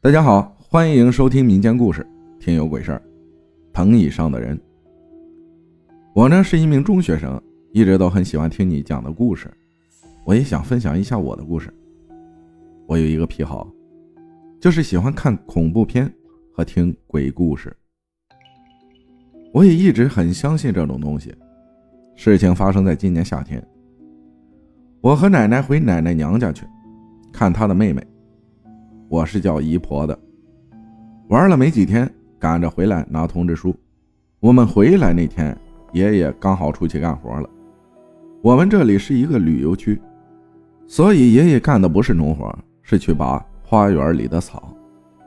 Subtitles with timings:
[0.00, 2.02] 大家好，欢迎收听民间故事
[2.38, 3.02] 《听有鬼事儿》。
[3.72, 4.56] 藤椅上的人，
[6.14, 9.50] 我呢是一名中学生，一直都很喜欢听你讲的故事。
[10.24, 11.68] 我也想分享一下我的故事。
[12.86, 13.68] 我有一个癖好，
[14.60, 16.08] 就是喜欢看恐怖片
[16.54, 17.76] 和听鬼故事。
[19.52, 21.34] 我也一直很相信这种东西。
[22.14, 23.60] 事情发生在今年夏天，
[25.00, 26.64] 我和奶奶回奶奶娘家去，
[27.32, 28.00] 看她的妹妹。
[29.08, 30.18] 我是叫姨婆的。
[31.28, 33.74] 玩了没几天，赶着回来拿通知书。
[34.40, 35.56] 我们回来那天，
[35.92, 37.48] 爷爷刚好出去干活了。
[38.42, 40.00] 我们这里是一个旅游区，
[40.86, 44.74] 所以爷爷干的不是农活，是去拔花园里的草，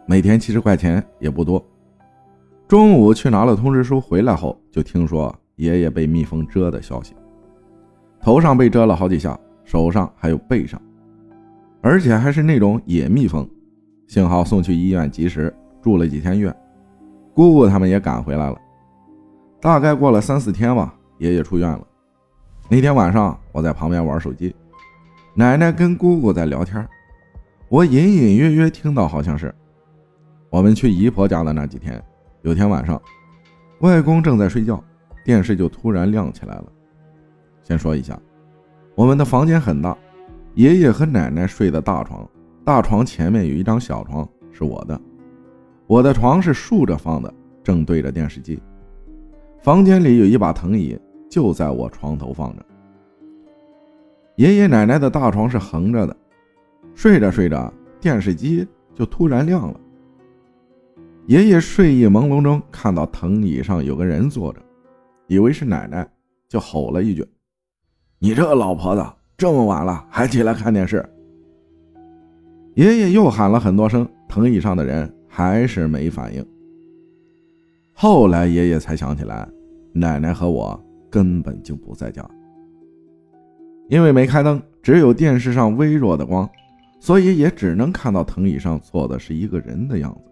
[0.05, 1.63] 每天七十块钱也不多。
[2.67, 5.35] 中午去拿了通知书，回来后就听说。
[5.57, 7.13] 爷爷被蜜蜂蛰的消息，
[8.19, 10.81] 头上被蛰了好几下，手上还有背上，
[11.81, 13.47] 而且还是那种野蜜蜂。
[14.11, 16.53] 幸好送去医院及时，住了几天院。
[17.33, 18.59] 姑姑他们也赶回来了。
[19.61, 21.79] 大概过了三四天吧，爷爷出院了。
[22.67, 24.53] 那天晚上我在旁边玩手机，
[25.33, 26.85] 奶奶跟姑姑在聊天，
[27.69, 29.55] 我隐隐约约听到好像是
[30.49, 32.03] 我们去姨婆家的那几天，
[32.41, 33.01] 有天晚上，
[33.79, 34.83] 外公正在睡觉。
[35.23, 36.65] 电视就突然亮起来了。
[37.63, 38.19] 先说一下，
[38.93, 39.97] 我们的房间很大，
[40.55, 42.29] 爷爷和奶奶睡的大床，
[42.63, 44.99] 大床前面有一张小床是我的，
[45.87, 48.61] 我的床是竖着放的，正对着电视机。
[49.59, 50.97] 房间里有一把藤椅，
[51.29, 52.65] 就在我床头放着。
[54.35, 56.15] 爷爷奶奶的大床是横着的，
[56.93, 59.79] 睡着睡着，电视机就突然亮了。
[61.27, 64.59] 爷爷睡意朦胧中看到藤椅上有个人坐着。
[65.27, 66.07] 以为是奶奶，
[66.49, 67.25] 就吼了一句
[68.19, 69.05] ：“你这个老婆子，
[69.37, 71.07] 这么晚了还起来看电视！”
[72.75, 76.45] 爷爷又喊了很多声，藤椅上的人还是没反应。
[77.91, 79.47] 后来爷爷才想起来，
[79.91, 82.25] 奶奶和我根本就不在家，
[83.89, 86.49] 因为没开灯，只有电视上微弱的光，
[86.99, 90.31] 所以也只能看到藤椅上坐的是一个人的样子，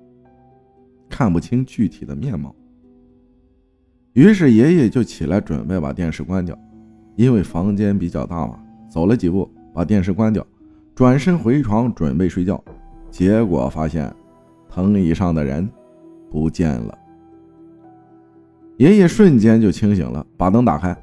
[1.09, 2.55] 看不清具体的面貌。
[4.13, 6.57] 于是爷爷就起来准备把电视关掉，
[7.15, 8.57] 因为房间比较大嘛。
[8.89, 10.45] 走了几步，把电视关掉，
[10.99, 12.61] 转身回床准备睡觉，
[13.09, 14.13] 结果发现
[14.67, 15.65] 藤椅上的人
[16.29, 16.97] 不见了。
[18.75, 20.93] 爷爷瞬间就清醒了，把灯打开。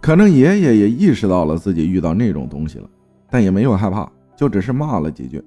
[0.00, 2.88] 可能爷爷也意识到了自己遇到那种东西了，
[3.28, 5.44] 但也没有害怕，就只是骂了几句，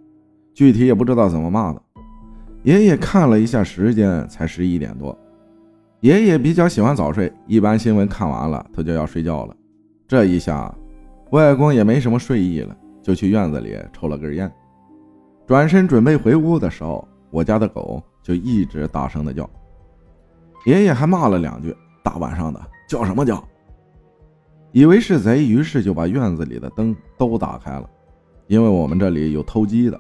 [0.54, 1.82] 具体也不知道怎么骂的。
[2.62, 5.18] 爷爷看了一下时间，才十一点多。
[6.02, 9.56] 爷爷比较喜欢早睡，一般新闻看完了，他就要睡觉了。
[10.08, 10.72] 这一下，
[11.32, 14.52] 外公也没什么睡意了，就去院子里抽了根烟，
[15.46, 19.48] 转身准备回屋的时候，我家的狗就一直大声的叫。
[20.66, 23.44] 爷爷还骂了两句：“大晚上的叫什么叫？”
[24.72, 27.88] 以为是贼，于是就把院子里的灯都打开了，
[28.48, 30.00] 因为我们这里有偷鸡的。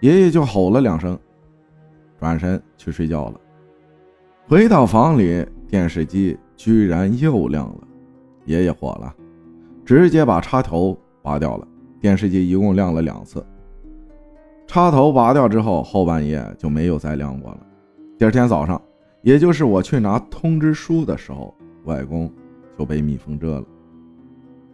[0.00, 1.18] 爷爷就吼了两声，
[2.20, 3.40] 转身去睡觉了。
[4.46, 7.80] 回到房里，电视机居然又亮了，
[8.44, 9.12] 爷爷火了，
[9.84, 11.66] 直接把插头拔掉了。
[12.00, 13.44] 电视机一共亮了两次，
[14.66, 17.60] 插头拔掉之后，后半夜就没有再亮过了。
[18.16, 18.80] 第二天早上，
[19.22, 21.54] 也就是我去拿通知书的时候，
[21.84, 22.30] 外公
[22.78, 23.64] 就被蜜蜂蛰了。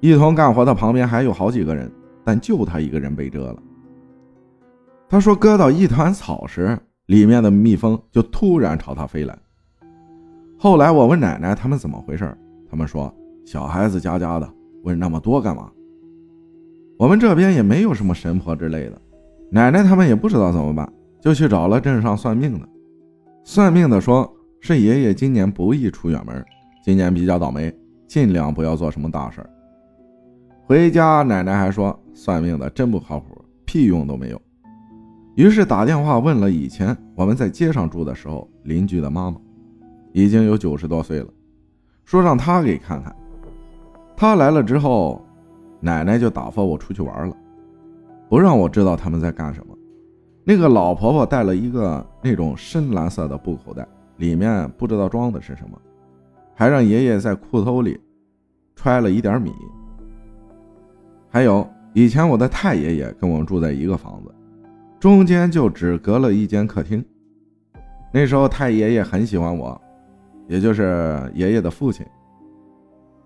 [0.01, 1.91] 一同干活的旁边还有好几个人，
[2.23, 3.57] 但就他一个人被蛰了。
[5.09, 9.39] 他说，割到一团草时，里面的蜜蜂就突然朝他飞来。
[10.59, 12.37] 后来我问奶奶他们怎么回事，
[12.69, 13.15] 他们说
[13.47, 14.51] 小孩子家家的，
[14.83, 15.71] 问那么多干嘛？
[16.97, 19.01] 我们这边也没有什么神婆之类的，
[19.51, 20.91] 奶奶他们也不知道怎么办，
[21.21, 22.69] 就去找了镇上算命的。
[23.45, 26.45] 算命的说是爷爷今年不宜出远门，
[26.83, 27.75] 今年比较倒霉，
[28.07, 29.45] 尽量不要做什么大事
[30.67, 34.41] 回家奶奶还说算命的真不靠谱，屁用都没有。
[35.35, 39.39] 于是打电话问了以前我们在街上住的时候邻居的妈妈。
[40.17, 41.27] 已经有九十多岁了，
[42.05, 43.13] 说让他给看看。
[44.17, 45.21] 他来了之后，
[45.85, 47.37] 奶奶就打发我出去玩了，
[48.31, 49.77] 不让我知道他们在干什么。
[50.43, 53.87] 那个老婆婆带了一个那种深蓝色的布口袋，
[54.17, 55.79] 里面不知道装的是什么，
[56.55, 58.01] 还让爷爷在裤兜里
[58.75, 59.53] 揣了一点米。
[61.29, 64.35] 还有以前我的太爷爷跟我们住在一个房子，
[64.99, 67.05] 中间就只隔了一间客厅。
[68.11, 69.79] 那时候太爷爷很喜欢我。
[70.47, 72.05] 也就是爷爷的父亲，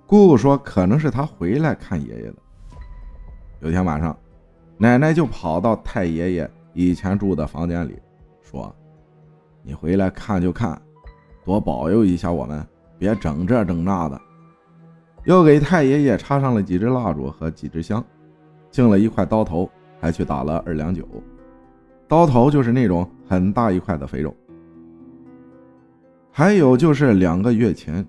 [0.06, 2.36] 姑姑说可能是他回来看爷爷的。
[3.60, 4.16] 有天晚上，
[4.76, 7.98] 奶奶就跑到太爷爷以前住的房间里，
[8.40, 8.72] 说
[9.64, 10.80] ：“你回来看就看，
[11.44, 12.64] 多保佑一下我们，
[12.98, 14.20] 别整这整那的。”
[15.26, 18.02] 又给太爷爷插上了几支蜡烛和几支香，
[18.70, 19.68] 敬了一块刀头，
[20.00, 21.06] 还去打了二两酒。
[22.06, 24.32] 刀头就是那种很大一块的肥肉。
[26.30, 28.06] 还有就是两个月前，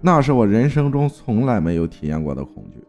[0.00, 2.82] 那是我人生中从来没有体验过的恐惧。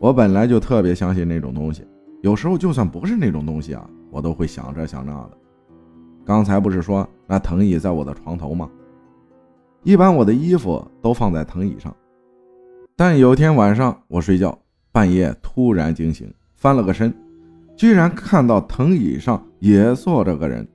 [0.00, 1.86] 我本来就特别相信那种东西，
[2.22, 5.32] 有时候就算不是那种东西啊，我都会想这想那的。
[6.24, 8.70] 刚才不是说那藤椅在我的床头吗？
[9.82, 11.94] 一般我的衣服都放在藤椅上，
[12.96, 14.58] 但有天晚上我睡觉，
[14.90, 17.12] 半夜突然惊醒，翻了个身，
[17.76, 20.66] 居然看到藤椅上也坐着个人。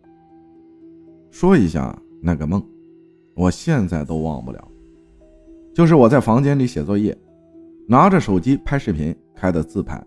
[1.31, 2.63] 说一下那个梦，
[3.35, 4.67] 我现在都忘不了。
[5.73, 7.17] 就是我在房间里写作业，
[7.87, 10.01] 拿着手机拍视频，开的自拍，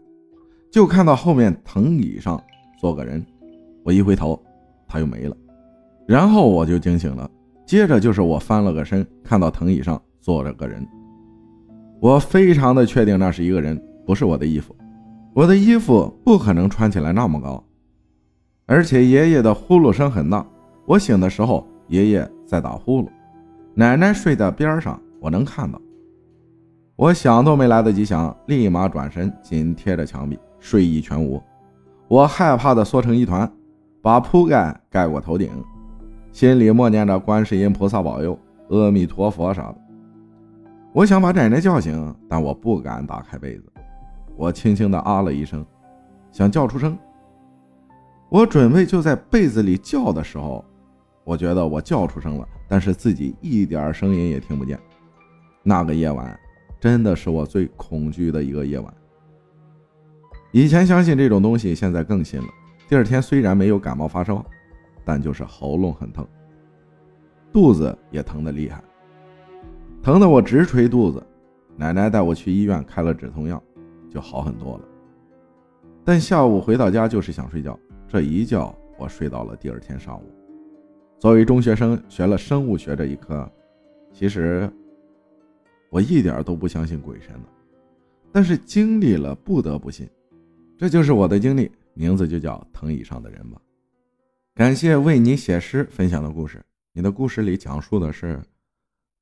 [0.70, 2.40] 就看到后面藤椅上
[2.80, 3.25] 坐个人，
[3.84, 4.40] 我一回头，
[4.86, 5.36] 他又没了，
[6.06, 7.30] 然后我就惊醒了。
[7.64, 10.86] 接着就是我翻了个身，看到藤椅上坐着个人，
[12.00, 14.75] 我非常的确定那是一个人，不是我的衣服，
[15.34, 17.62] 我的衣服不可能穿起来那么高，
[18.66, 20.44] 而且爷爷的呼噜声很大，
[20.86, 23.08] 我醒的时候爷爷在打呼噜，
[23.75, 25.80] 奶奶睡在边上，我能看到，
[26.98, 31.40] 我想都没来得及想，立马转身紧贴着墙壁，睡意全无，
[32.08, 33.48] 我害怕的缩成一团，
[34.02, 35.48] 把铺盖盖过头顶。
[36.32, 38.36] 心里默念着观世音菩萨保佑、
[38.70, 39.76] 阿弥陀佛啥的。
[40.92, 43.72] 我想把奶奶叫醒，但我不敢打开被子。
[44.36, 45.64] 我轻轻的啊了一声，
[46.32, 46.98] 想叫出声。
[48.28, 50.64] 我准备就在被子里叫的时候，
[51.22, 54.76] 我觉得我叫出声了，但是自己一点声音也听不见。
[55.62, 56.36] 那个夜晚
[56.80, 58.94] 真的是我最恐惧的一个夜晚。
[60.52, 62.48] 以前相信这种东西，现在更信了。
[62.88, 64.44] 第二天虽然没有感冒发烧。
[65.04, 66.28] 但就是喉咙很疼，
[67.50, 68.84] 肚子也疼得厉害，
[70.02, 71.26] 疼得我直捶肚子。
[71.76, 73.62] 奶奶带我去医院开了止痛药，
[74.10, 74.84] 就好很多了。
[76.04, 80.30] 但下午回到家就是想睡觉，这一觉我睡到了第二天上午。
[81.19, 83.50] 作为中学生，学了生物学这一科，
[84.12, 84.70] 其实
[85.90, 87.49] 我一点都不相信鬼神的，
[88.32, 90.08] 但是经历了不得不信。
[90.76, 93.61] 这就是我的经历，名字就叫藤椅上的人吧。
[94.55, 96.64] 感谢为你写诗分享的故事。
[96.93, 98.43] 你的故事里讲述的是，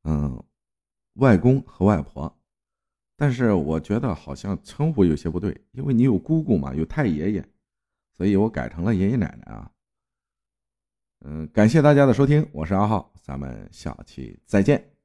[0.05, 0.43] 嗯，
[1.15, 2.35] 外公和外婆，
[3.17, 7.45] 但是我觉得好像称呼有些不对，因为你有姑姑嘛，有太爷爷，
[8.17, 9.71] 所以我改成了爷爷奶奶啊。
[11.25, 14.96] 嗯，感谢大家的收听，我是阿浩，咱们下期再见。